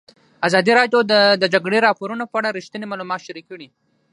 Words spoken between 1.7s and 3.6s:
راپورونه په اړه رښتیني معلومات شریک